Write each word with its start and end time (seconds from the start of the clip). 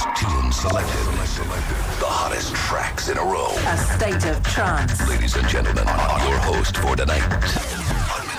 hottest 0.00 0.24
tunes 0.24 0.56
selected. 0.56 2.00
The 2.00 2.06
hottest 2.06 2.54
tracks 2.54 3.08
in 3.08 3.18
a 3.18 3.22
row. 3.22 3.52
A 3.66 3.76
state 3.76 4.24
of 4.30 4.42
trance. 4.42 5.08
Ladies 5.08 5.36
and 5.36 5.46
gentlemen, 5.48 5.84
your 6.26 6.38
host 6.38 6.76
for 6.76 6.96
tonight, 6.96 7.22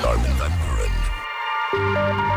Armin 0.04 0.32
van 0.38 0.52
Buren. 1.72 2.31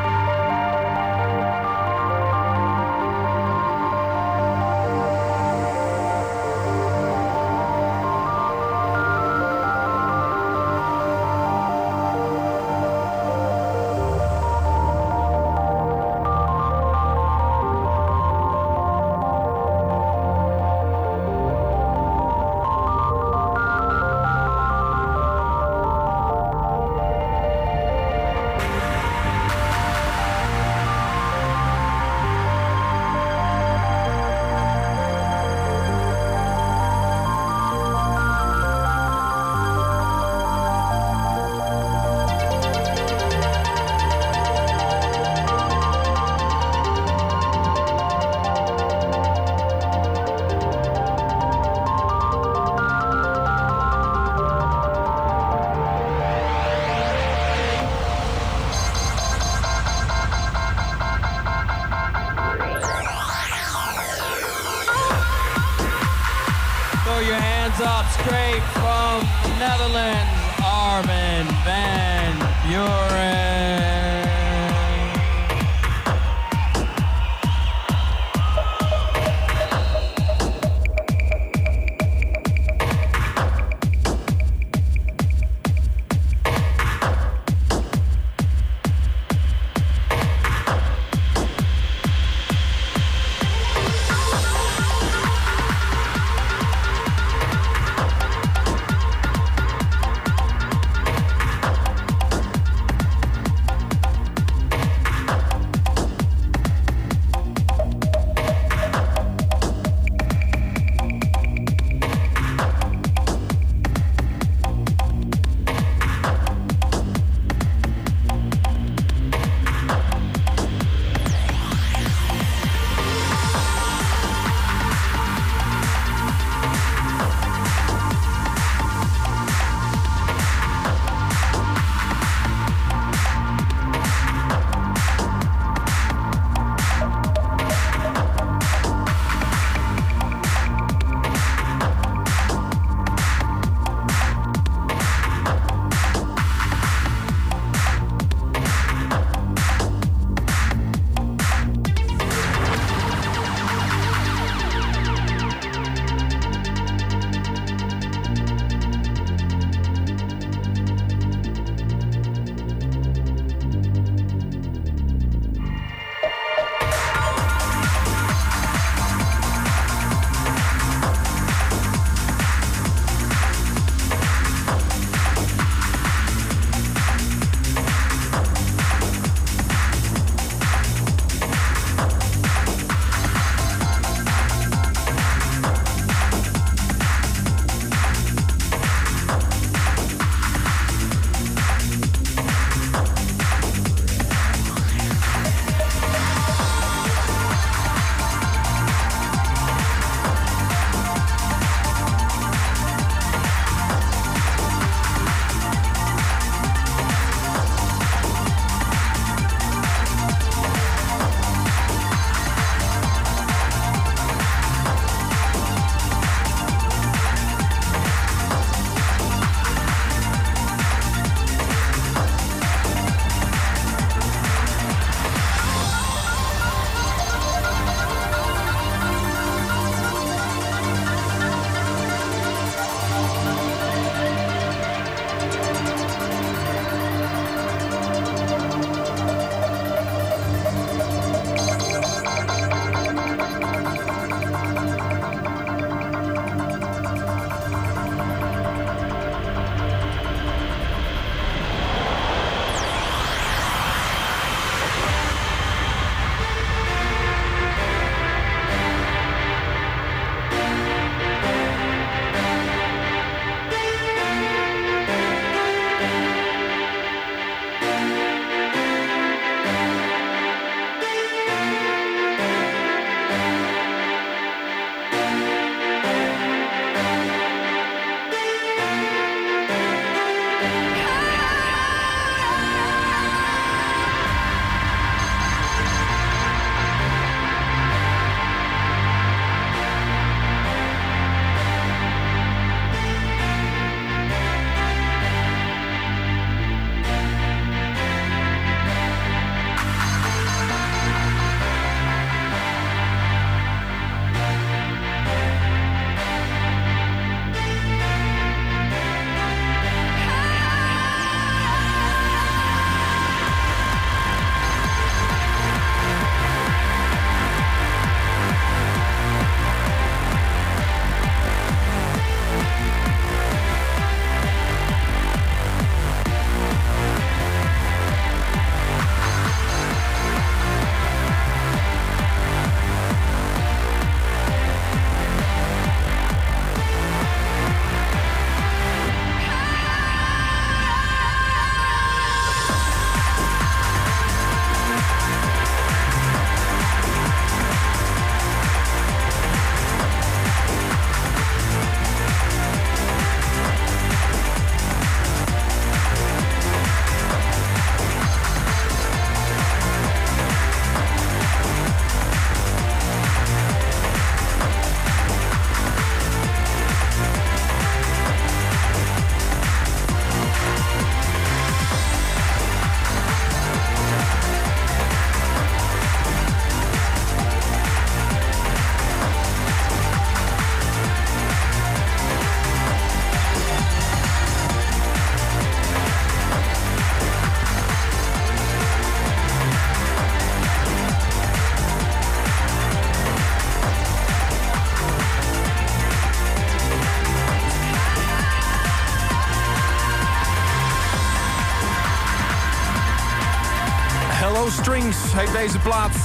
Heet 405.35 405.53
deze 405.53 405.79
plaat. 405.79 406.17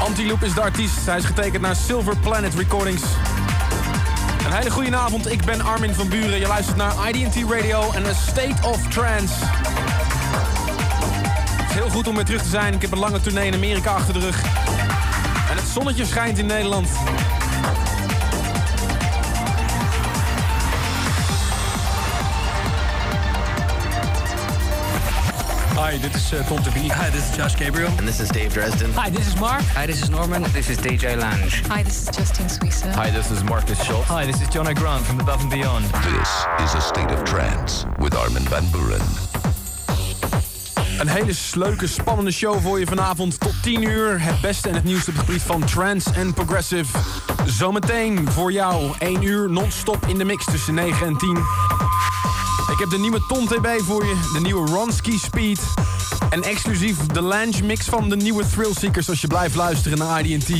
Antiloop 0.00 0.42
is 0.42 0.54
de 0.54 0.60
artiest. 0.60 1.06
Hij 1.06 1.16
is 1.16 1.24
getekend 1.24 1.62
naar 1.62 1.76
Silver 1.76 2.16
Planet 2.16 2.54
Recordings. 2.54 3.02
Een 4.46 4.52
hele 4.52 4.70
goede 4.70 4.96
avond, 4.96 5.32
ik 5.32 5.44
ben 5.44 5.60
Armin 5.60 5.94
van 5.94 6.08
Buren. 6.08 6.38
Je 6.38 6.46
luistert 6.46 6.76
naar 6.76 6.92
IDT 7.08 7.50
Radio 7.50 7.92
en 7.92 8.06
A 8.06 8.12
State 8.12 8.68
of 8.68 8.88
Trance. 8.88 9.34
Het 11.56 11.70
is 11.70 11.74
heel 11.74 11.90
goed 11.90 12.08
om 12.08 12.14
weer 12.14 12.24
terug 12.24 12.42
te 12.42 12.48
zijn. 12.48 12.74
Ik 12.74 12.82
heb 12.82 12.92
een 12.92 12.98
lange 12.98 13.20
tournee 13.20 13.46
in 13.46 13.54
Amerika 13.54 13.90
achter 13.90 14.12
de 14.14 14.20
rug. 14.20 14.42
En 15.50 15.56
het 15.56 15.68
zonnetje 15.72 16.06
schijnt 16.06 16.38
in 16.38 16.46
Nederland. 16.46 16.88
Hi, 25.88 25.98
dit 25.98 26.14
is 26.14 26.32
uh, 26.32 26.46
Tom. 26.46 26.58
Hi, 26.58 27.10
this 27.10 27.30
is 27.30 27.36
Josh 27.36 27.54
Gabriel. 27.56 27.88
And 27.96 28.06
this 28.06 28.20
is 28.20 28.28
Dave 28.28 28.52
Dresden. 28.52 28.92
Hi, 28.92 29.08
this 29.08 29.26
is 29.26 29.40
Mark. 29.40 29.62
Hi, 29.72 29.86
this 29.86 30.02
is 30.02 30.10
Norman. 30.10 30.42
This 30.52 30.68
is 30.68 30.76
DJ 30.76 31.16
Lange. 31.16 31.48
Hi, 31.68 31.82
this 31.82 32.02
is 32.02 32.08
Justine 32.14 32.46
Suissa. 32.46 32.92
Hi, 32.92 33.10
this 33.10 33.30
is 33.30 33.42
Marcus 33.42 33.82
Schultz. 33.82 34.06
Hi, 34.08 34.26
this 34.26 34.38
is 34.42 34.48
John 34.50 34.68
O'Grant 34.68 35.06
from 35.06 35.18
Above 35.18 35.40
and 35.40 35.50
Beyond. 35.50 35.84
This 36.04 36.46
is 36.60 36.74
A 36.74 36.80
State 36.82 37.10
of 37.10 37.24
Trance 37.24 37.86
with 37.98 38.14
Armin 38.14 38.42
van 38.42 38.70
Buren. 38.70 39.00
Een 40.98 41.08
hele 41.08 41.32
leuke, 41.54 41.86
spannende 41.86 42.30
show 42.30 42.60
voor 42.60 42.78
je 42.78 42.86
vanavond 42.86 43.40
tot 43.40 43.62
10 43.62 43.82
uur. 43.82 44.22
Het 44.22 44.40
beste 44.40 44.68
en 44.68 44.74
het 44.74 44.84
nieuwste 44.84 45.10
op 45.10 45.16
het 45.16 45.24
gebied 45.24 45.42
van 45.42 45.64
trance 45.64 46.10
en 46.10 46.34
progressive. 46.34 46.98
Zometeen 47.46 48.30
voor 48.30 48.52
jou 48.52 48.90
1 48.98 49.22
uur 49.22 49.50
non-stop 49.50 50.06
in 50.06 50.18
de 50.18 50.24
mix 50.24 50.44
tussen 50.44 50.74
9 50.74 51.06
en 51.06 51.16
10. 51.16 51.38
Ik 52.78 52.84
heb 52.84 52.92
de 52.92 52.98
nieuwe 52.98 53.26
Ton 53.28 53.46
TB 53.46 53.68
voor 53.82 54.04
je, 54.04 54.30
de 54.32 54.40
nieuwe 54.40 54.70
Ronski 54.70 55.18
Speed. 55.18 55.60
En 56.30 56.42
exclusief 56.42 56.96
de 57.06 57.20
Lange 57.20 57.62
mix 57.62 57.84
van 57.84 58.08
de 58.08 58.16
nieuwe 58.16 58.44
Thrillseekers 58.46 59.08
als 59.08 59.20
je 59.20 59.26
blijft 59.26 59.54
luisteren 59.54 59.98
naar 59.98 60.24
IDT. 60.24 60.50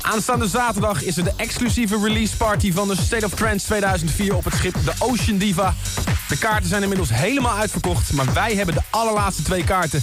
Aanstaande 0.00 0.48
zaterdag 0.48 1.02
is 1.02 1.16
er 1.16 1.24
de 1.24 1.32
exclusieve 1.36 1.98
release 2.02 2.36
party 2.36 2.72
van 2.72 2.88
de 2.88 2.96
State 2.96 3.24
of 3.24 3.34
Trance 3.34 3.66
2004 3.66 4.36
op 4.36 4.44
het 4.44 4.54
schip 4.54 4.74
de 4.84 4.92
Ocean 4.98 5.38
Diva. 5.38 5.74
De 6.28 6.38
kaarten 6.38 6.68
zijn 6.68 6.82
inmiddels 6.82 7.10
helemaal 7.12 7.56
uitverkocht, 7.56 8.12
maar 8.12 8.32
wij 8.32 8.54
hebben 8.54 8.74
de 8.74 8.82
allerlaatste 8.90 9.42
twee 9.42 9.64
kaarten. 9.64 10.00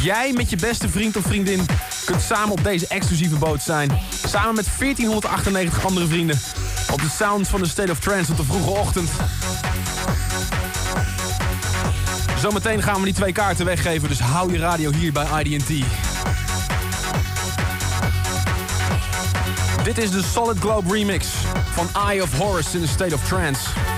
Jij 0.00 0.32
met 0.32 0.50
je 0.50 0.56
beste 0.56 0.88
vriend 0.88 1.16
of 1.16 1.24
vriendin 1.24 1.66
kunt 2.04 2.22
samen 2.22 2.50
op 2.50 2.64
deze 2.64 2.86
exclusieve 2.86 3.36
boot 3.36 3.62
zijn. 3.62 3.90
Samen 4.26 4.54
met 4.54 4.66
1498 4.78 5.86
andere 5.86 6.06
vrienden. 6.06 6.40
Op 6.92 7.00
de 7.00 7.10
sounds 7.16 7.48
van 7.48 7.60
de 7.60 7.68
State 7.68 7.90
of 7.90 7.98
Trance 7.98 8.30
op 8.30 8.36
de 8.36 8.44
vroege 8.44 8.70
ochtend. 8.70 9.10
Zometeen 12.40 12.82
gaan 12.82 12.98
we 12.98 13.04
die 13.04 13.14
twee 13.14 13.32
kaarten 13.32 13.64
weggeven, 13.64 14.08
dus 14.08 14.20
hou 14.20 14.52
je 14.52 14.58
radio 14.58 14.92
hier 14.92 15.12
bij 15.12 15.42
IDT. 15.42 15.68
Dit 19.84 19.98
is 19.98 20.10
de 20.10 20.22
Solid 20.22 20.58
Globe 20.58 20.92
remix 20.92 21.26
van 21.70 21.88
Eye 22.08 22.22
of 22.22 22.38
Horus 22.38 22.74
in 22.74 22.80
the 22.80 22.88
State 22.88 23.14
of 23.14 23.28
Trance. 23.28 23.89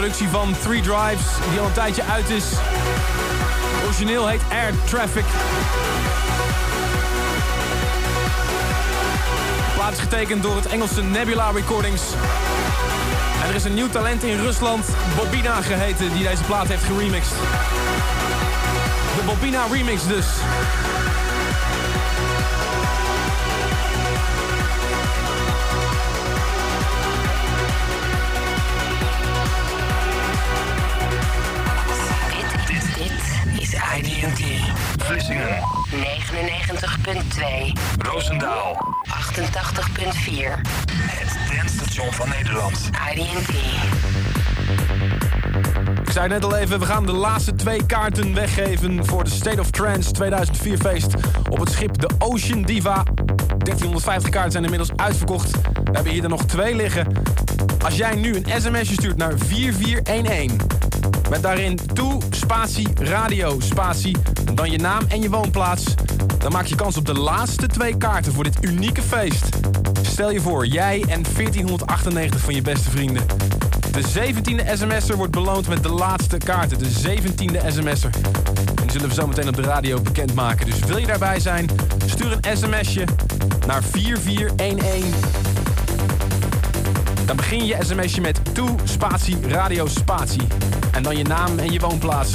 Productie 0.00 0.28
van 0.28 0.54
Three 0.62 0.80
Drives, 0.80 1.26
die 1.50 1.60
al 1.60 1.66
een 1.66 1.72
tijdje 1.72 2.02
uit 2.04 2.30
is. 2.30 2.44
Origineel 3.84 4.26
heet 4.28 4.40
Air 4.50 4.72
Traffic. 4.84 5.24
Plaat 9.74 9.92
is 9.92 9.98
getekend 9.98 10.42
door 10.42 10.56
het 10.56 10.66
Engelse 10.66 11.02
Nebula 11.02 11.50
Recordings. 11.50 12.02
En 13.42 13.48
er 13.48 13.54
is 13.54 13.64
een 13.64 13.74
nieuw 13.74 13.88
talent 13.88 14.22
in 14.22 14.36
Rusland, 14.36 14.84
Bobina 15.16 15.60
geheten, 15.62 16.12
die 16.12 16.28
deze 16.28 16.42
plaat 16.42 16.66
heeft 16.66 16.84
geremixed. 16.84 17.36
De 19.16 19.22
Bobina 19.26 19.64
remix 19.72 20.06
dus. 20.06 20.26
99.2, 37.06 37.72
Roosendaal. 37.98 38.96
88.4. 39.08 40.60
Het 40.92 41.56
dansstation 41.56 42.12
van 42.12 42.28
Nederland. 42.28 42.90
IDT. 43.14 43.54
Ik 46.02 46.10
zei 46.10 46.28
net 46.28 46.44
al 46.44 46.56
even, 46.56 46.78
we 46.78 46.84
gaan 46.84 47.06
de 47.06 47.12
laatste 47.12 47.54
twee 47.54 47.86
kaarten 47.86 48.34
weggeven 48.34 49.06
voor 49.06 49.24
de 49.24 49.30
State 49.30 49.60
of 49.60 49.70
Trance 49.70 50.10
2004 50.10 50.78
feest 50.78 51.14
op 51.50 51.58
het 51.58 51.70
schip 51.70 51.98
de 51.98 52.10
Ocean 52.18 52.62
Diva. 52.62 53.02
1350 53.58 54.30
kaarten 54.30 54.52
zijn 54.52 54.64
inmiddels 54.64 54.90
uitverkocht. 54.96 55.50
We 55.60 55.90
hebben 55.92 56.12
hier 56.12 56.22
er 56.22 56.28
nog 56.28 56.44
twee 56.44 56.74
liggen. 56.74 57.06
Als 57.84 57.96
jij 57.96 58.14
nu 58.14 58.34
een 58.34 58.60
sms'je 58.60 58.94
stuurt 58.94 59.16
naar 59.16 59.38
4411 59.38 60.56
met 61.30 61.42
daarin 61.42 61.78
toe 61.94 62.22
spatie 62.30 62.88
radio 62.98 63.60
spatie 63.60 64.16
dan 64.54 64.70
je 64.70 64.78
naam 64.78 65.02
en 65.08 65.22
je 65.22 65.30
woonplaats, 65.30 65.84
dan 66.38 66.52
maak 66.52 66.66
je 66.66 66.74
kans 66.74 66.96
op 66.96 67.06
de 67.06 67.14
laatste 67.14 67.66
twee 67.66 67.96
kaarten 67.96 68.32
voor 68.32 68.44
dit 68.44 68.56
unieke 68.60 69.02
feest. 69.02 69.48
Stel 70.02 70.30
je 70.30 70.40
voor, 70.40 70.66
jij 70.66 71.00
en 71.00 71.22
1498 71.22 72.40
van 72.40 72.54
je 72.54 72.62
beste 72.62 72.90
vrienden. 72.90 73.26
De 73.92 74.02
17e 74.02 74.78
sms'er 74.78 75.16
wordt 75.16 75.32
beloond 75.32 75.68
met 75.68 75.82
de 75.82 75.88
laatste 75.88 76.36
kaarten. 76.36 76.78
De 76.78 76.90
17e 76.90 77.66
sms'er. 77.68 78.10
En 78.74 78.82
die 78.82 78.90
zullen 78.90 79.08
we 79.08 79.14
zo 79.14 79.26
meteen 79.26 79.48
op 79.48 79.56
de 79.56 79.62
radio 79.62 80.00
bekendmaken. 80.00 80.66
Dus 80.66 80.78
wil 80.78 80.96
je 80.96 81.06
daarbij 81.06 81.40
zijn? 81.40 81.68
Stuur 82.06 82.38
een 82.40 82.56
sms'je 82.56 83.04
naar 83.66 83.82
4411. 83.82 85.04
Dan 87.26 87.36
begin 87.36 87.66
je 87.66 87.76
sms'je 87.80 88.20
met 88.20 88.54
toe 88.54 88.70
spatie 88.84 89.36
radio 89.48 89.86
spatie. 89.86 90.46
En 90.90 91.02
dan 91.02 91.16
je 91.16 91.24
naam 91.24 91.58
en 91.58 91.72
je 91.72 91.80
woonplaats. 91.80 92.32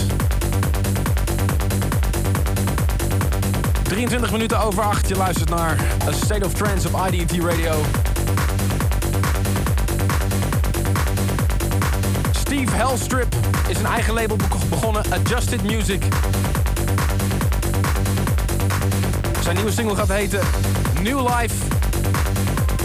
23 3.87 4.31
minuten 4.31 4.59
over 4.59 4.83
8. 4.83 5.07
Je 5.07 5.15
luistert 5.15 5.49
naar 5.49 5.79
A 6.07 6.11
State 6.11 6.45
of 6.45 6.53
Trance 6.53 6.87
op 6.87 7.07
IDT 7.11 7.31
Radio. 7.43 7.81
Steve 12.31 12.75
Hellstrip 12.75 13.35
is 13.67 13.77
een 13.77 13.85
eigen 13.85 14.13
label 14.13 14.35
be- 14.35 14.43
begonnen, 14.69 15.03
Adjusted 15.11 15.63
Music. 15.63 16.03
Zijn 19.43 19.55
nieuwe 19.55 19.71
single 19.71 19.95
gaat 19.95 20.09
heten 20.09 20.39
New 21.01 21.19
Life. 21.39 21.55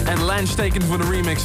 En 0.05 0.21
Lance 0.21 0.55
teken 0.55 0.81
voor 0.81 0.97
de 0.97 1.09
remix. 1.09 1.43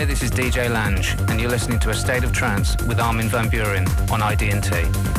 Hi, 0.00 0.06
this 0.06 0.22
is 0.22 0.30
DJ 0.30 0.70
Lange, 0.70 1.04
and 1.28 1.38
you're 1.38 1.50
listening 1.50 1.78
to 1.80 1.90
A 1.90 1.94
State 1.94 2.24
of 2.24 2.32
Trance 2.32 2.74
with 2.84 2.98
Armin 2.98 3.28
van 3.28 3.50
Buren 3.50 3.86
on 4.10 4.22
ID&T. 4.22 5.09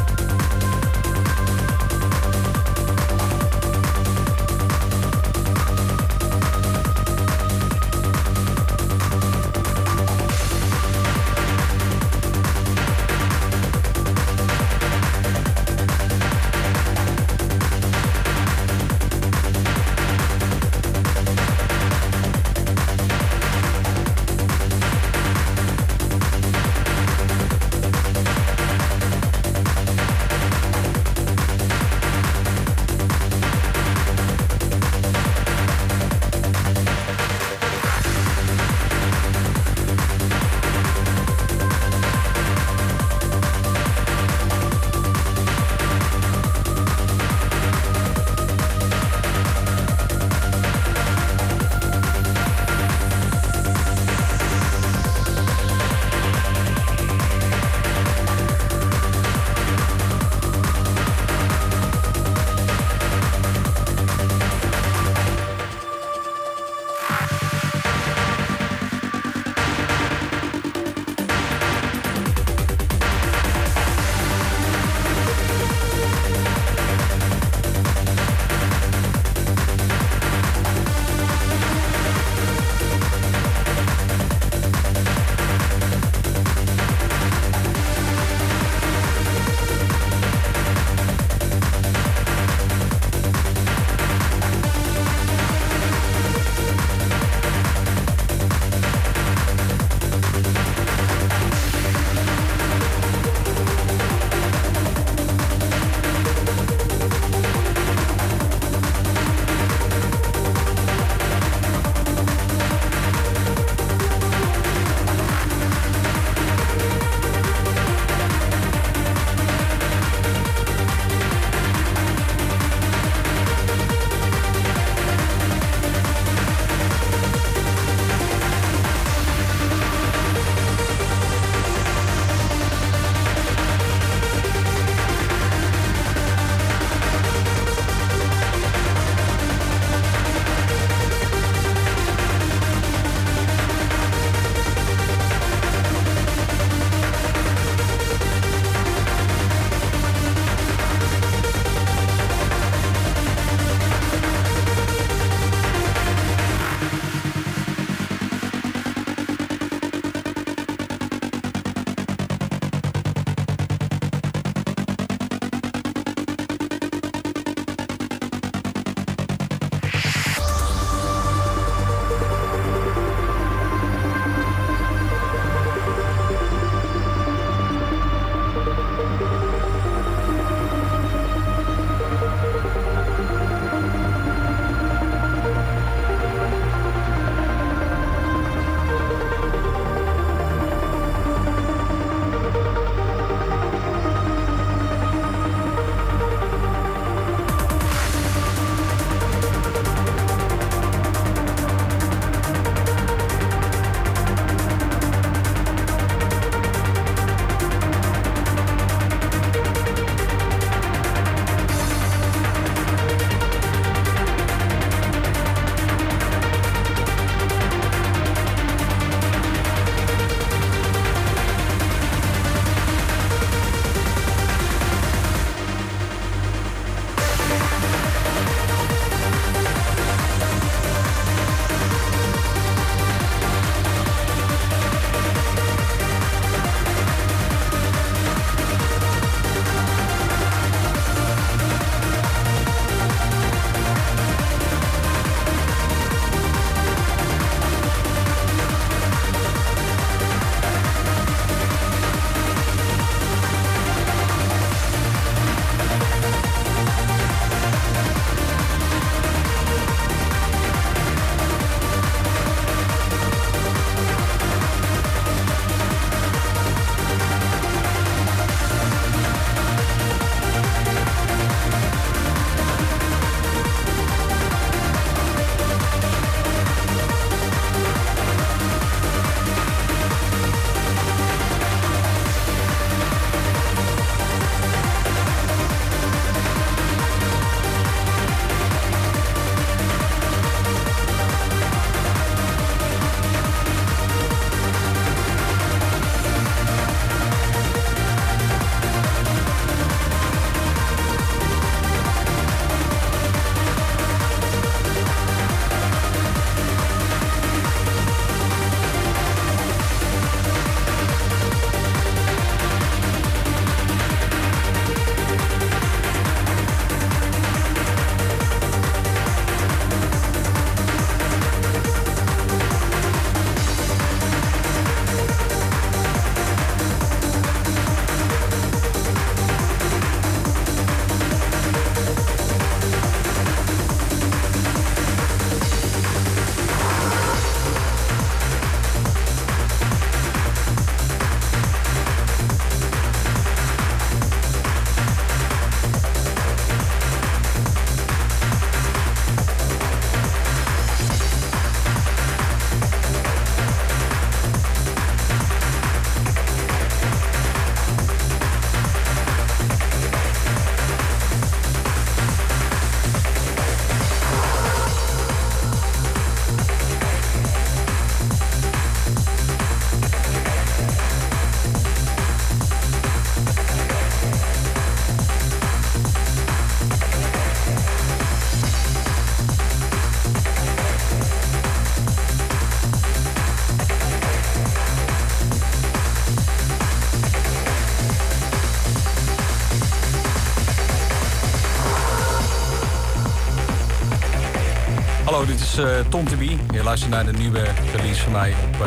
Dit 395.76 395.80
is 395.80 395.86
uh, 395.86 396.00
Tom 396.10 396.24
B. 396.24 396.74
Je 396.74 396.84
luistert 396.84 397.12
naar 397.12 397.26
de 397.26 397.32
nieuwe 397.32 397.64
release 397.96 398.22
van 398.22 398.32
mij 398.32 398.54
op 398.64 398.86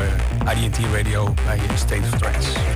uh, 0.56 0.62
IDT 0.62 0.78
Radio 0.96 1.34
bij 1.44 1.58
State 1.76 2.00
of 2.12 2.18
Trance. 2.18 2.73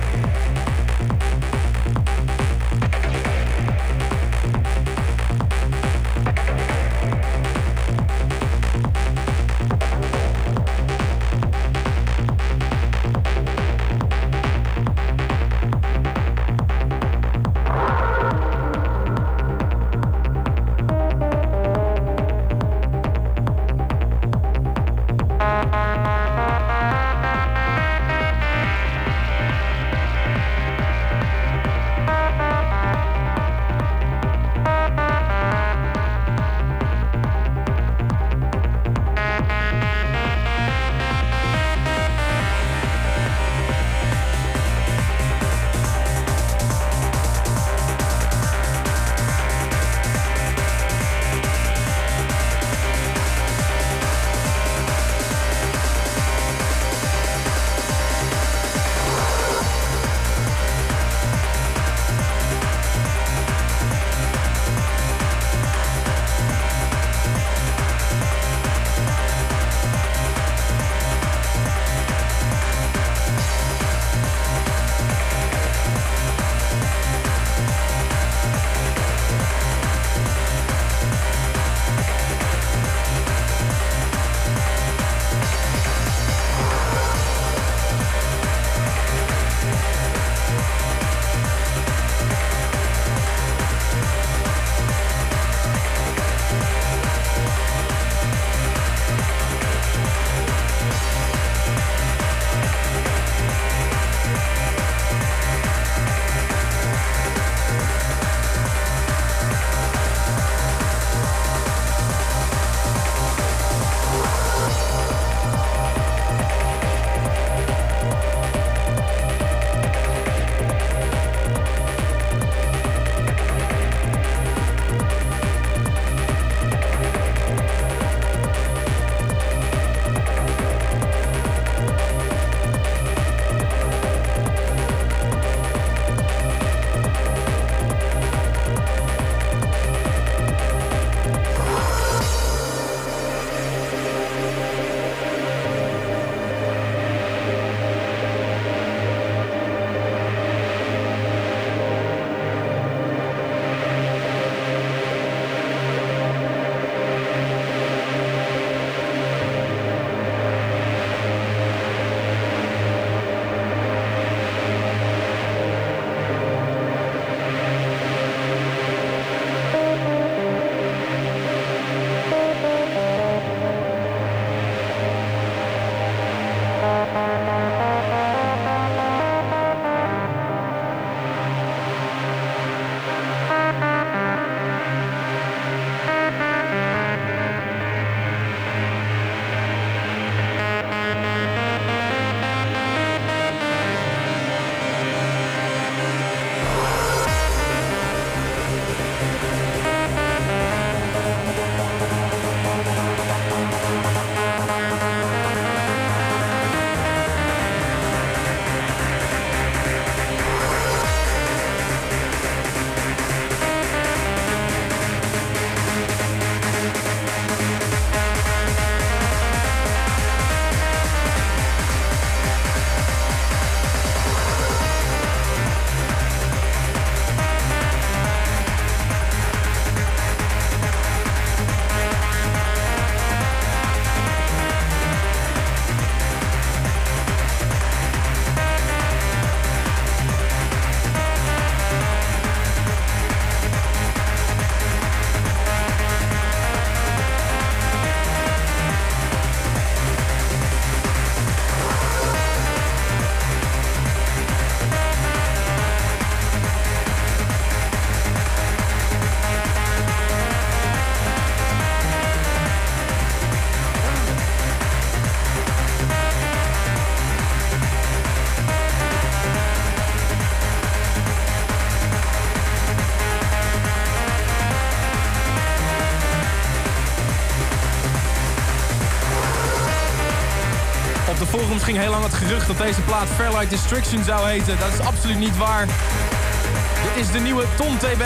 Ging 281.89 282.01
heel 282.01 282.11
lang 282.11 282.23
het 282.23 282.33
gerucht 282.33 282.67
dat 282.67 282.77
deze 282.77 283.01
plaat 283.01 283.27
Fairlight 283.35 283.69
Destruction 283.69 284.23
zou 284.23 284.49
heten. 284.49 284.77
Dat 284.79 284.93
is 284.99 285.05
absoluut 285.05 285.39
niet 285.39 285.57
waar. 285.57 285.85
Dit 285.85 287.25
is 287.25 287.31
de 287.31 287.39
nieuwe 287.39 287.65
Tom 287.77 287.97
TB. 287.97 288.23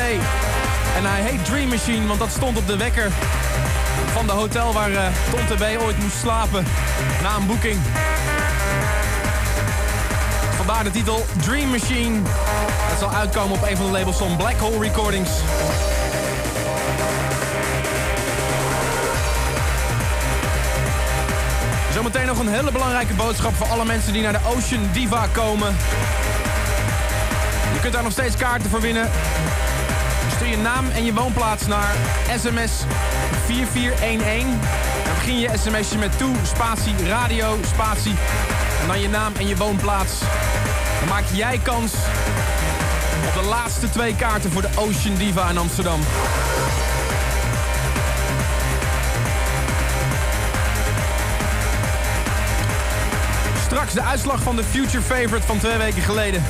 En 0.95 1.05
hij 1.05 1.21
heet 1.21 1.45
Dream 1.45 1.67
Machine, 1.69 2.07
want 2.07 2.19
dat 2.19 2.29
stond 2.29 2.57
op 2.57 2.67
de 2.67 2.77
wekker. 2.77 3.11
van 4.13 4.25
de 4.25 4.31
hotel 4.31 4.73
waar 4.73 4.91
uh, 4.91 5.05
Tom 5.31 5.57
B 5.57 5.81
ooit 5.81 5.97
moest 5.99 6.17
slapen 6.17 6.65
na 7.21 7.35
een 7.35 7.45
boeking. 7.45 7.79
Vandaar 10.55 10.83
de 10.83 10.91
titel 10.91 11.25
Dream 11.41 11.69
Machine. 11.69 12.19
Het 12.89 12.99
zal 12.99 13.11
uitkomen 13.13 13.57
op 13.57 13.67
een 13.69 13.77
van 13.77 13.85
de 13.85 13.91
labels 13.91 14.17
van 14.17 14.37
Black 14.37 14.57
Hole 14.59 14.79
Recordings. 14.79 15.29
Zometeen 21.93 22.25
nog 22.25 22.39
een 22.39 22.47
hele 22.47 22.71
belangrijke 22.71 23.13
boodschap 23.13 23.55
voor 23.55 23.67
alle 23.67 23.85
mensen 23.85 24.13
die 24.13 24.21
naar 24.21 24.31
de 24.31 24.39
Ocean 24.55 24.89
Diva 24.91 25.27
komen. 25.31 25.75
Je 27.73 27.79
kunt 27.81 27.93
daar 27.93 28.03
nog 28.03 28.11
steeds 28.11 28.35
kaarten 28.35 28.69
voor 28.69 28.81
winnen. 28.81 29.09
Stuur 30.35 30.47
je 30.47 30.57
naam 30.57 30.89
en 30.89 31.05
je 31.05 31.13
woonplaats 31.13 31.67
naar 31.67 31.95
sms 32.37 32.71
4411. 33.45 34.43
Dan 35.03 35.13
begin 35.15 35.39
je 35.39 35.49
sms'je 35.57 35.97
met 35.97 36.17
toe, 36.17 36.35
spatie, 36.43 37.07
radio, 37.07 37.57
spatie. 37.67 38.15
En 38.81 38.87
dan 38.87 39.01
je 39.01 39.09
naam 39.09 39.33
en 39.35 39.47
je 39.47 39.55
woonplaats. 39.55 40.13
Dan 40.99 41.09
maak 41.09 41.23
jij 41.33 41.59
kans 41.63 41.93
op 43.27 43.43
de 43.43 43.49
laatste 43.49 43.89
twee 43.89 44.15
kaarten 44.15 44.51
voor 44.51 44.61
de 44.61 44.69
Ocean 44.75 45.15
Diva 45.15 45.49
in 45.49 45.57
Amsterdam. 45.57 45.99
Straks 53.83 54.05
de 54.05 54.11
uitslag 54.11 54.41
van 54.41 54.55
de 54.55 54.63
Future 54.63 55.01
Favorite 55.01 55.47
van 55.47 55.59
twee 55.59 55.77
weken 55.77 56.01
geleden. 56.01 56.43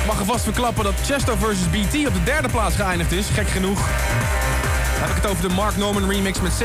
Ik 0.00 0.06
mag 0.06 0.18
alvast 0.18 0.44
verklappen 0.44 0.84
dat 0.84 0.94
Chesto 1.04 1.36
vs. 1.36 1.70
BT 1.70 2.06
op 2.06 2.14
de 2.14 2.22
derde 2.24 2.48
plaats 2.48 2.76
geëindigd 2.76 3.12
is. 3.12 3.26
Gek 3.26 3.48
genoeg. 3.48 3.76
Dan 3.78 5.00
heb 5.00 5.08
ik 5.08 5.22
het 5.22 5.26
over 5.30 5.48
de 5.48 5.54
Mark 5.54 5.76
Norman 5.76 6.10
remix 6.10 6.40
met 6.40 6.52
16,1%. 6.52 6.56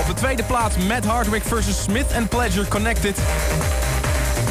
Op 0.00 0.06
de 0.06 0.14
tweede 0.14 0.44
plaats 0.44 0.76
Matt 0.76 1.04
Hardwick 1.04 1.42
vs. 1.42 1.82
Smith 1.82 2.12
and 2.16 2.28
Pleasure 2.28 2.68
Connected. 2.68 3.18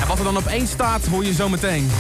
En 0.02 0.08
wat 0.08 0.18
er 0.18 0.24
dan 0.24 0.38
op 0.38 0.46
één 0.46 0.68
staat, 0.68 1.06
hoor 1.06 1.26
je 1.26 1.34
zo 1.34 1.50
meteen. 1.50 1.92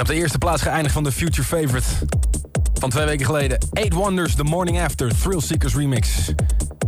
En 0.00 0.06
op 0.06 0.12
de 0.12 0.18
eerste 0.18 0.38
plaats 0.38 0.62
geëindigd 0.62 0.94
van 0.94 1.04
de 1.04 1.12
Future 1.12 1.46
Favorite 1.46 1.86
van 2.80 2.90
twee 2.90 3.04
weken 3.04 3.26
geleden. 3.26 3.58
Eight 3.72 3.92
Wonders, 3.92 4.34
The 4.34 4.44
Morning 4.44 4.80
After, 4.80 5.18
Thrill 5.22 5.40
Seekers 5.40 5.74
remix. 5.74 6.32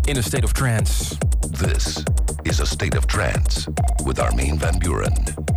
In 0.05 0.17
a 0.17 0.21
State 0.21 0.45
of 0.45 0.53
Trance. 0.53 1.15
This 1.51 2.03
is 2.43 2.61
a 2.61 2.65
State 2.65 2.99
of 2.99 3.05
Trance 3.05 3.71
with 4.05 4.19
Armin 4.19 4.59
van 4.59 4.79
Buren. 4.79 5.52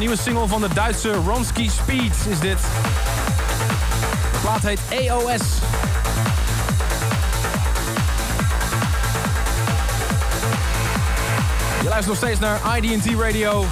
Nieuwe 0.00 0.16
single 0.16 0.48
van 0.48 0.60
de 0.60 0.68
Duitse 0.74 1.12
Ronski 1.12 1.70
Speed 1.70 2.14
is 2.28 2.38
dit. 2.38 2.58
De 4.32 4.38
plaat 4.40 4.62
heet 4.62 4.80
EOS. 4.88 5.40
Je 11.82 11.88
luistert 11.88 12.06
nog 12.06 12.16
steeds 12.16 12.38
naar 12.38 12.76
IDT 12.76 13.20
Radio. 13.20 13.64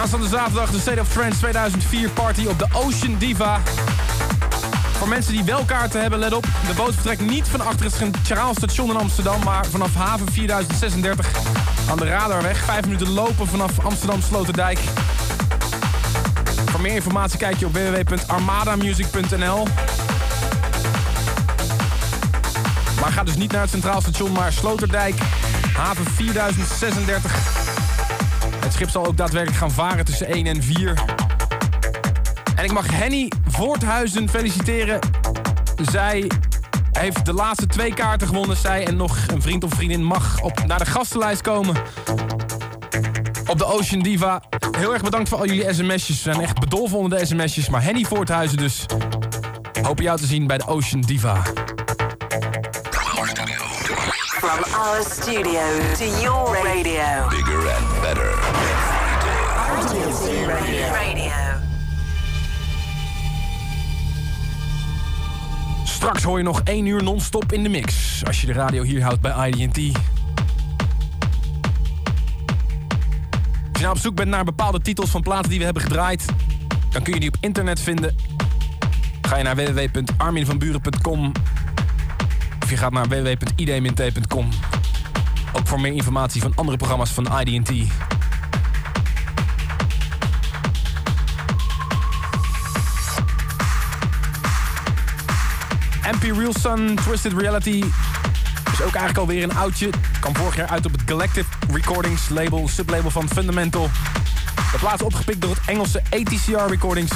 Aanstaande 0.00 0.28
zaterdag 0.28 0.70
de 0.70 0.80
State 0.80 1.00
of 1.00 1.08
Trance 1.08 1.38
2004 1.38 2.10
party 2.10 2.46
op 2.46 2.58
de 2.58 2.66
Ocean 2.72 3.16
Diva. 3.18 3.60
Voor 4.98 5.08
mensen 5.08 5.32
die 5.32 5.44
wel 5.44 5.64
kaarten 5.64 6.00
hebben, 6.00 6.18
let 6.18 6.32
op. 6.32 6.42
De 6.42 6.74
boot 6.76 6.94
vertrekt 6.94 7.20
niet 7.20 7.48
van 7.48 7.60
achter 7.60 7.84
het 7.84 7.94
Centraal 7.94 8.54
Station 8.54 8.90
in 8.90 8.96
Amsterdam... 8.96 9.44
maar 9.44 9.66
vanaf 9.66 9.94
haven 9.94 10.32
4036 10.32 11.30
aan 11.90 11.96
de 11.96 12.04
Radarweg. 12.04 12.58
Vijf 12.58 12.84
minuten 12.84 13.08
lopen 13.08 13.46
vanaf 13.46 13.84
Amsterdam 13.84 14.22
Sloterdijk. 14.22 14.78
Voor 16.66 16.80
meer 16.80 16.94
informatie 16.94 17.38
kijk 17.38 17.56
je 17.56 17.66
op 17.66 17.72
www.armadamusic.nl. 17.72 19.66
Maar 23.00 23.12
ga 23.12 23.24
dus 23.24 23.36
niet 23.36 23.52
naar 23.52 23.60
het 23.60 23.70
Centraal 23.70 24.00
Station, 24.00 24.32
maar 24.32 24.52
Sloterdijk, 24.52 25.14
haven 25.76 26.04
4036. 26.04 27.32
Het 28.60 28.72
schip 28.72 28.90
zal 28.90 29.06
ook 29.06 29.16
daadwerkelijk 29.16 29.58
gaan 29.58 29.70
varen 29.70 30.04
tussen 30.04 30.26
1 30.26 30.46
en 30.46 30.62
4. 30.62 31.17
En 32.58 32.64
ik 32.64 32.72
mag 32.72 32.90
Henny 32.90 33.32
Voorthuizen 33.46 34.28
feliciteren. 34.28 34.98
Zij 35.90 36.30
heeft 36.92 37.26
de 37.26 37.32
laatste 37.32 37.66
twee 37.66 37.94
kaarten 37.94 38.26
gewonnen. 38.26 38.56
Zij 38.56 38.86
en 38.86 38.96
nog 38.96 39.18
een 39.26 39.42
vriend 39.42 39.64
of 39.64 39.72
vriendin 39.74 40.04
mag 40.04 40.40
op, 40.40 40.66
naar 40.66 40.78
de 40.78 40.86
gastenlijst 40.86 41.42
komen. 41.42 41.76
Op 43.46 43.58
de 43.58 43.64
Ocean 43.64 44.02
Diva. 44.02 44.42
Heel 44.78 44.92
erg 44.92 45.02
bedankt 45.02 45.28
voor 45.28 45.38
al 45.38 45.46
jullie 45.46 45.74
sms'jes. 45.74 46.22
We 46.22 46.30
zijn 46.32 46.40
echt 46.40 46.58
bedolven 46.58 46.98
onder 46.98 47.18
de 47.18 47.26
sms'jes. 47.26 47.68
Maar 47.68 47.82
Henny 47.82 48.04
Voorthuizen 48.04 48.56
dus. 48.56 48.86
Hoop 49.82 50.00
jou 50.00 50.18
te 50.18 50.26
zien 50.26 50.46
bij 50.46 50.58
de 50.58 50.66
Ocean 50.66 51.00
Diva. 51.00 51.42
From 54.38 54.64
our 54.74 55.02
studio 55.10 55.60
to 55.98 56.04
your 56.20 56.62
radio. 56.62 57.28
Bigger 57.28 57.74
and 57.76 58.00
better. 58.00 58.34
Radio. 60.46 60.92
Radio. 60.92 61.47
Straks 65.98 66.22
hoor 66.22 66.38
je 66.38 66.44
nog 66.44 66.60
één 66.64 66.86
uur 66.86 67.02
non-stop 67.02 67.52
in 67.52 67.62
de 67.62 67.68
mix. 67.68 68.22
Als 68.26 68.40
je 68.40 68.46
de 68.46 68.52
radio 68.52 68.82
hier 68.82 69.02
houdt 69.02 69.20
bij 69.20 69.48
IDT. 69.50 69.76
Als 73.72 73.72
je 73.72 73.80
nou 73.80 73.90
op 73.90 73.98
zoek 73.98 74.14
bent 74.14 74.28
naar 74.28 74.44
bepaalde 74.44 74.80
titels 74.80 75.10
van 75.10 75.22
platen 75.22 75.50
die 75.50 75.58
we 75.58 75.64
hebben 75.64 75.82
gedraaid... 75.82 76.24
dan 76.90 77.02
kun 77.02 77.14
je 77.14 77.20
die 77.20 77.28
op 77.28 77.36
internet 77.40 77.80
vinden. 77.80 78.16
Ga 79.22 79.36
je 79.36 79.42
naar 79.42 79.56
www.arminvanburen.com 79.56 81.32
of 82.62 82.70
je 82.70 82.76
gaat 82.76 82.92
naar 82.92 83.08
www.idmint.com. 83.08 84.48
Ook 85.52 85.66
voor 85.66 85.80
meer 85.80 85.92
informatie 85.92 86.40
van 86.40 86.52
andere 86.54 86.76
programma's 86.76 87.10
van 87.10 87.40
IDT. 87.40 87.70
MP 96.12 96.22
Real 96.22 96.52
Sun 96.60 96.94
Twisted 96.94 97.32
Reality 97.32 97.84
is 98.72 98.82
ook 98.82 98.94
eigenlijk 98.94 99.18
alweer 99.18 99.42
een 99.42 99.56
oudje. 99.56 99.90
Kwam 100.20 100.36
vorig 100.36 100.56
jaar 100.56 100.68
uit 100.68 100.86
op 100.86 100.92
het 100.92 101.00
Galactic 101.06 101.44
Recordings 101.72 102.28
label, 102.28 102.68
sublabel 102.68 103.10
van 103.10 103.28
Fundamental. 103.28 103.90
De 104.72 104.78
plaat 104.78 104.94
is 104.94 105.02
opgepikt 105.02 105.40
door 105.40 105.50
het 105.50 105.60
Engelse 105.66 106.02
ATCR 106.10 106.68
Recordings. 106.68 107.12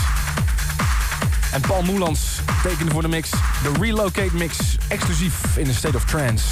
En 1.52 1.60
Paul 1.60 1.82
Moelans 1.82 2.40
tekende 2.62 2.90
voor 2.90 3.02
de 3.02 3.08
mix 3.08 3.30
de 3.30 3.72
Relocate 3.80 4.34
Mix, 4.34 4.76
exclusief 4.88 5.56
in 5.56 5.64
de 5.64 5.74
State 5.74 5.96
of 5.96 6.04
Trance. 6.04 6.44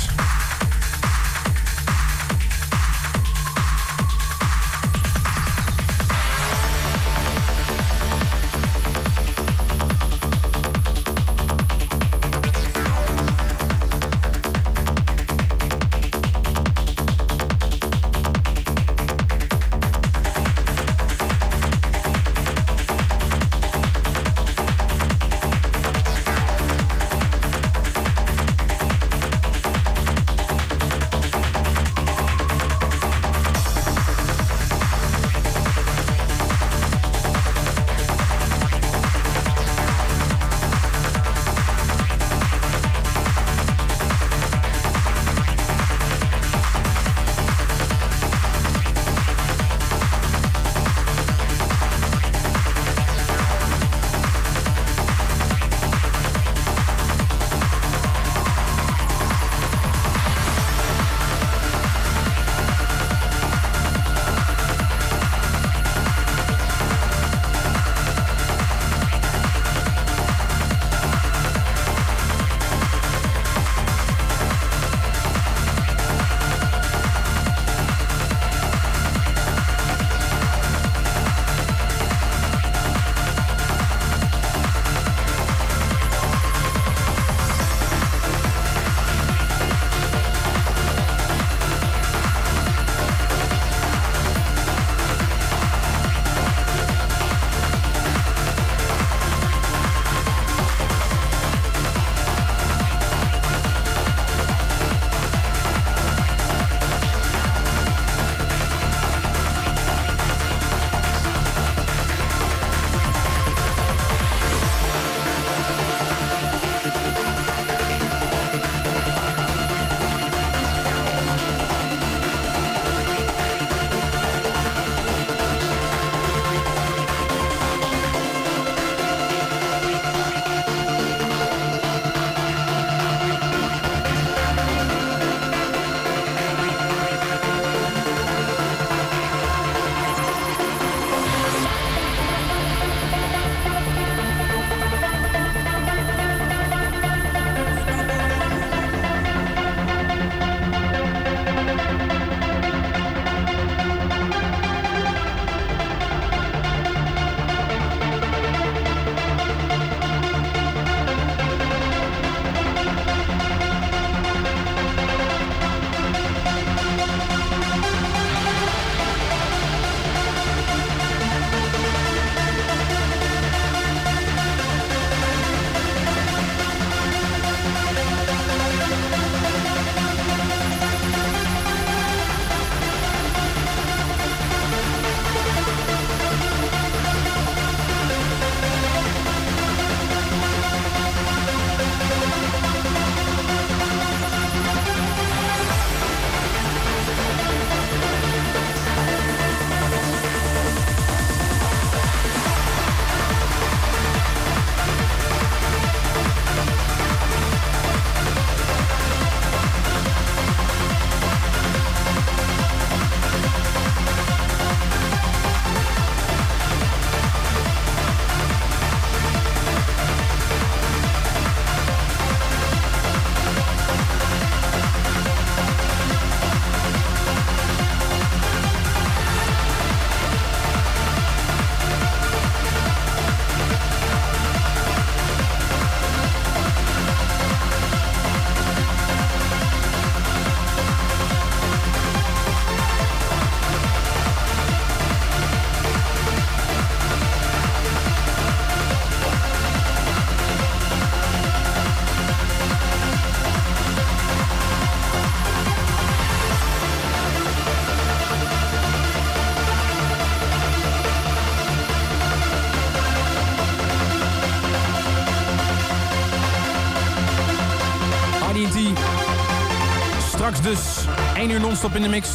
1 271.51 271.59
uur 271.59 271.66
non-stop 271.66 271.94
in 271.94 272.03
de 272.03 272.09
mix. 272.09 272.28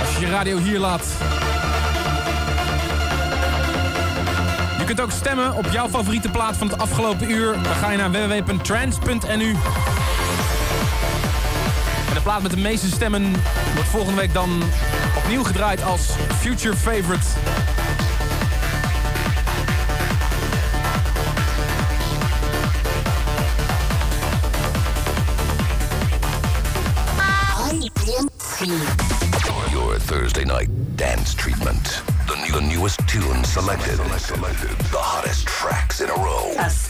Als 0.00 0.14
je 0.14 0.20
je 0.20 0.30
radio 0.30 0.58
hier 0.58 0.78
laat. 0.78 1.06
Je 4.78 4.84
kunt 4.84 5.00
ook 5.00 5.10
stemmen 5.10 5.54
op 5.54 5.66
jouw 5.70 5.88
favoriete 5.88 6.28
plaat 6.28 6.56
van 6.56 6.68
het 6.68 6.78
afgelopen 6.78 7.30
uur. 7.30 7.52
Dan 7.52 7.74
ga 7.74 7.90
je 7.90 7.96
naar 7.96 8.10
www.trans.nu. 8.10 9.48
En 12.08 12.14
de 12.14 12.20
plaat 12.22 12.42
met 12.42 12.50
de 12.50 12.56
meeste 12.56 12.90
stemmen 12.90 13.32
wordt 13.74 13.88
volgende 13.88 14.20
week 14.20 14.32
dan 14.32 14.62
opnieuw 15.16 15.44
gedraaid 15.44 15.82
als 15.82 16.10
Future 16.40 16.76
Favorite. 16.76 17.26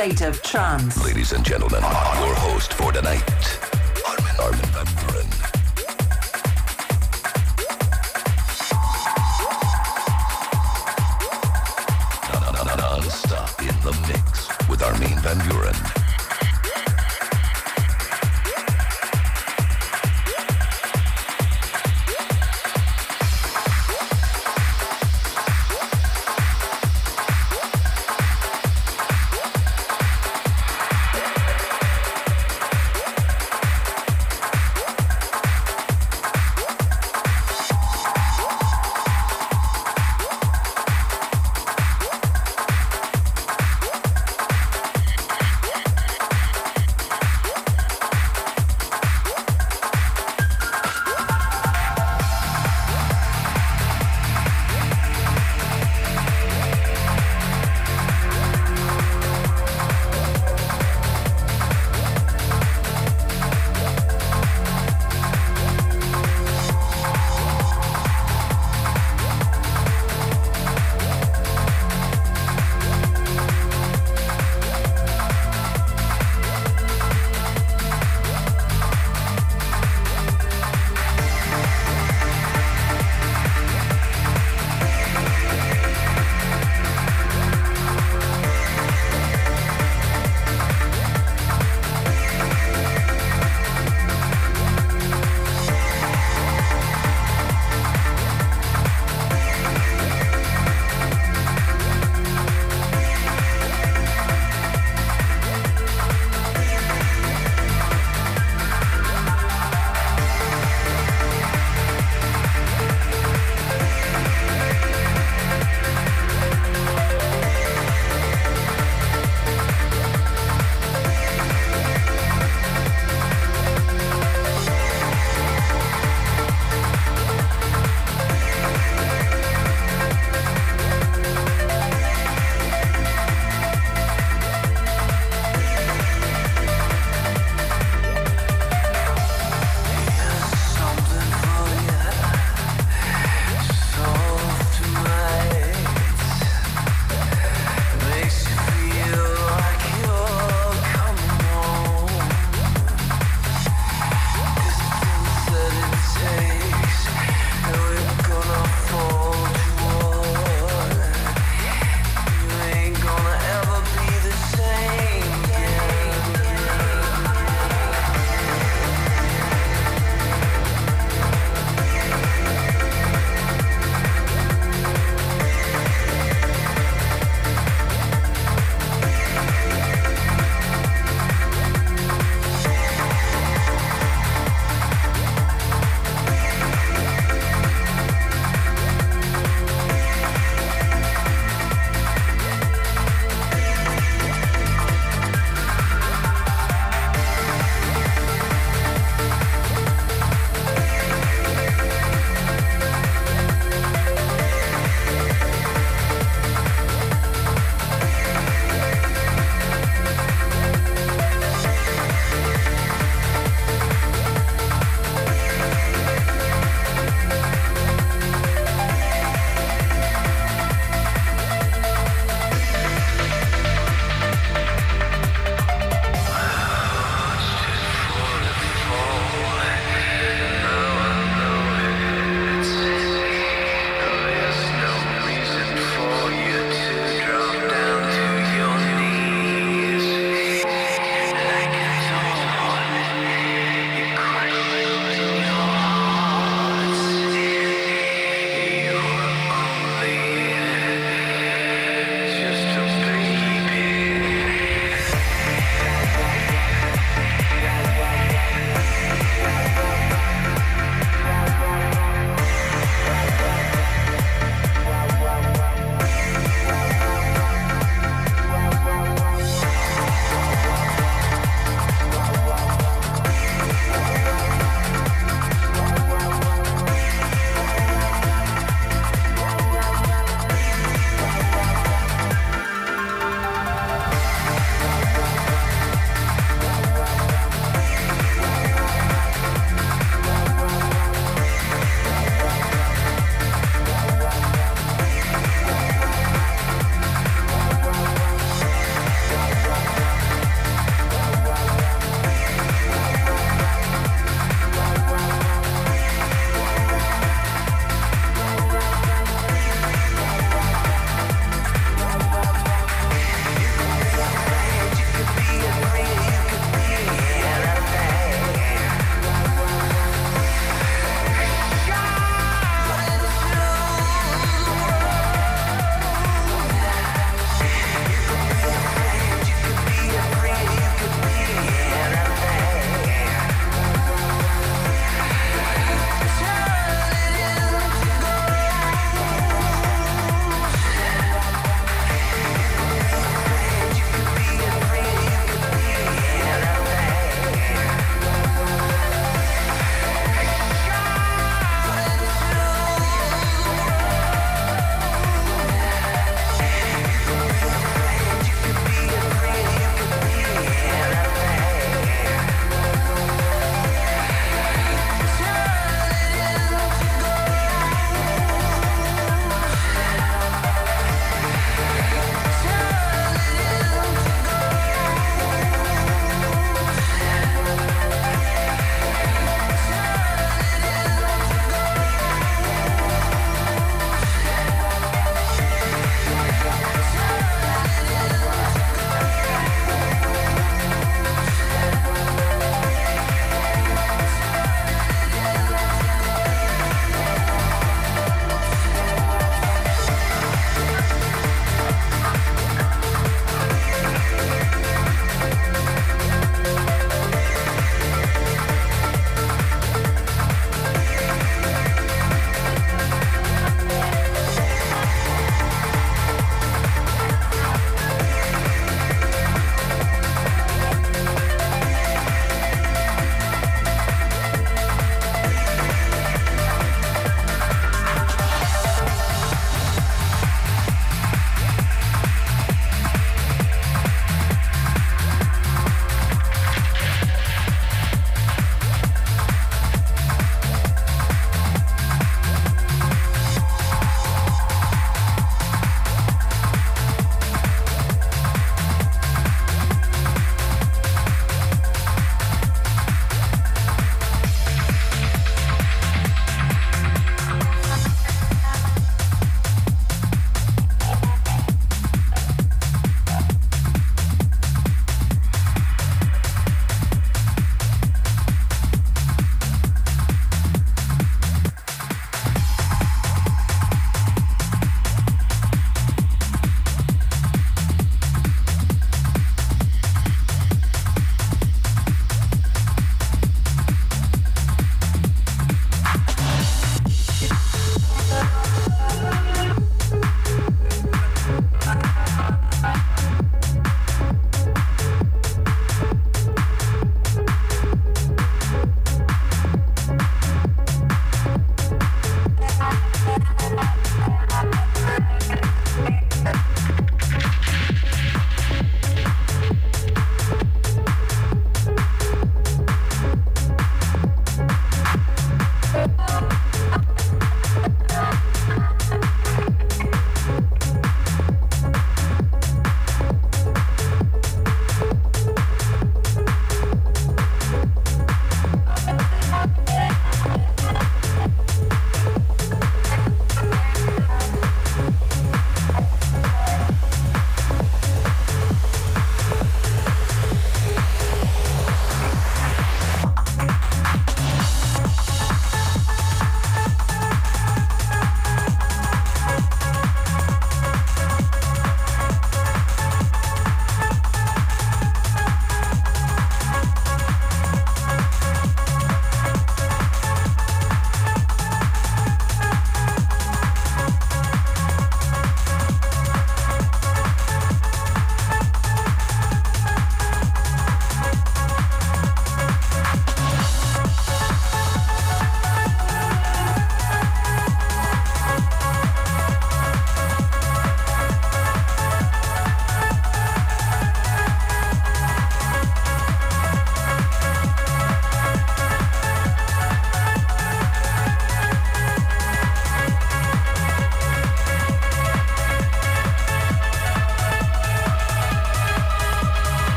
State 0.00 0.22
of 0.22 0.40
trance. 0.40 1.04
Ladies 1.04 1.32
and 1.32 1.44
gentlemen, 1.44 1.82
your 1.82 2.34
host 2.36 2.72
for 2.72 2.90
tonight, 2.90 3.22
Armin, 4.08 4.40
Armin 4.40 4.70
van 4.72 4.86
Buren. 4.96 5.29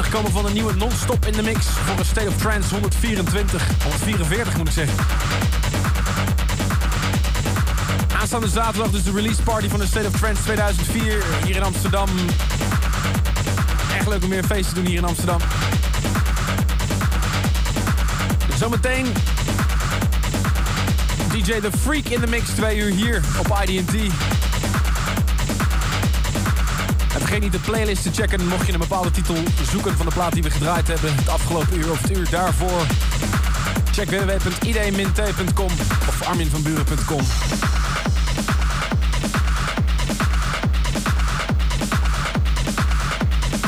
Komen 0.00 0.30
van 0.30 0.46
een 0.46 0.52
nieuwe 0.52 0.74
non-stop 0.74 1.26
in 1.26 1.32
de 1.32 1.42
mix 1.42 1.66
voor 1.66 1.98
een 1.98 2.04
State 2.04 2.28
of 2.28 2.36
Trance 2.36 2.68
124. 2.68 3.68
144 3.82 4.56
moet 4.56 4.66
ik 4.66 4.72
zeggen. 4.72 4.96
Aanstaande 8.20 8.48
zaterdag 8.48 8.90
dus 8.90 9.02
de 9.02 9.12
release 9.12 9.42
party 9.42 9.68
van 9.68 9.78
de 9.78 9.86
State 9.86 10.06
of 10.06 10.20
Trance 10.20 10.42
2004 10.42 11.22
hier 11.44 11.56
in 11.56 11.62
Amsterdam. 11.62 12.08
Echt 13.96 14.08
leuk 14.08 14.22
om 14.22 14.28
weer 14.28 14.38
een 14.38 14.44
feest 14.44 14.68
te 14.68 14.74
doen 14.74 14.86
hier 14.86 14.98
in 14.98 15.04
Amsterdam. 15.04 15.40
Zometeen 18.58 19.06
DJ 21.32 21.60
The 21.60 21.70
Freak 21.80 22.04
in 22.04 22.20
de 22.20 22.26
mix, 22.26 22.48
twee 22.48 22.78
uur 22.78 22.94
hier 22.94 23.22
op 23.38 23.58
IDT. 23.66 24.12
Vergeet 27.32 27.52
niet 27.52 27.64
de 27.64 27.70
playlist 27.70 28.02
te 28.02 28.12
checken 28.12 28.48
mocht 28.48 28.66
je 28.66 28.72
een 28.72 28.78
bepaalde 28.78 29.10
titel 29.10 29.36
zoeken 29.70 29.96
van 29.96 30.06
de 30.06 30.12
plaat 30.12 30.32
die 30.32 30.42
we 30.42 30.50
gedraaid 30.50 30.88
hebben 30.88 31.14
het 31.14 31.28
afgelopen 31.28 31.78
uur 31.78 31.90
of 31.90 32.00
het 32.00 32.16
uur 32.16 32.30
daarvoor. 32.30 32.86
Check 33.92 34.10
www.id-t.com 34.10 35.70
of 36.08 36.22
arminvanburen.com. 36.26 37.20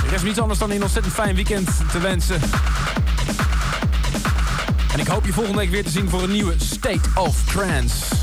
Er 0.06 0.14
is 0.14 0.22
niets 0.22 0.38
anders 0.38 0.58
dan 0.58 0.70
een 0.70 0.82
ontzettend 0.82 1.14
fijn 1.14 1.34
weekend 1.34 1.70
te 1.92 1.98
wensen. 1.98 2.40
En 4.92 4.98
ik 4.98 5.06
hoop 5.06 5.26
je 5.26 5.32
volgende 5.32 5.58
week 5.58 5.70
weer 5.70 5.84
te 5.84 5.90
zien 5.90 6.08
voor 6.08 6.22
een 6.22 6.32
nieuwe 6.32 6.54
State 6.58 7.08
of 7.14 7.44
Trance. 7.44 8.13